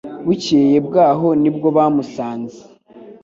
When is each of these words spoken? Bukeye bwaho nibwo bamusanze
Bukeye 0.25 0.77
bwaho 0.87 1.27
nibwo 1.41 1.67
bamusanze 1.77 2.59